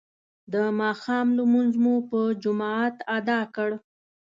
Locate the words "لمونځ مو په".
1.37-2.19